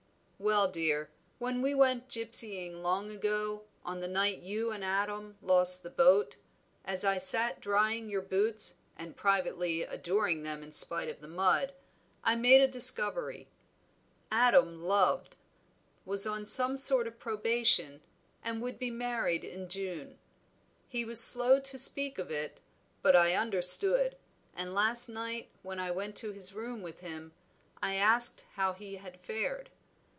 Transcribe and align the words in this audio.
"Well, 0.43 0.71
dear, 0.71 1.11
when 1.37 1.61
we 1.61 1.75
went 1.75 2.09
gypsying 2.09 2.81
long 2.81 3.11
ago, 3.11 3.65
on 3.85 3.99
the 3.99 4.07
night 4.07 4.39
you 4.39 4.71
and 4.71 4.83
Adam 4.83 5.37
lost 5.39 5.83
the 5.83 5.89
boat, 5.91 6.37
as 6.83 7.05
I 7.05 7.19
sat 7.19 7.59
drying 7.61 8.09
your 8.09 8.23
boots, 8.23 8.73
and 8.97 9.15
privately 9.15 9.83
adoring 9.83 10.41
them 10.41 10.63
in 10.63 10.71
spite 10.71 11.09
of 11.09 11.21
the 11.21 11.27
mud, 11.27 11.75
I 12.23 12.35
made 12.35 12.59
a 12.59 12.67
discovery. 12.67 13.49
Adam 14.31 14.81
loved, 14.83 15.35
was 16.05 16.25
on 16.25 16.47
some 16.47 16.75
sort 16.75 17.05
of 17.05 17.19
probation, 17.19 18.01
and 18.43 18.63
would 18.63 18.79
be 18.79 18.89
married 18.89 19.43
in 19.43 19.69
June. 19.69 20.17
He 20.87 21.05
was 21.05 21.23
slow 21.23 21.59
to 21.59 21.77
speak 21.77 22.17
of 22.17 22.31
it, 22.31 22.59
but 23.03 23.15
I 23.15 23.35
understood, 23.35 24.17
and 24.55 24.73
last 24.73 25.07
night 25.07 25.51
when 25.61 25.77
I 25.79 25.91
went 25.91 26.15
to 26.17 26.31
his 26.31 26.51
room 26.51 26.81
with 26.81 27.01
him, 27.01 27.33
I 27.79 27.93
asked 27.93 28.43
how 28.53 28.73
he 28.73 28.95
had 28.95 29.19
fared. 29.19 29.69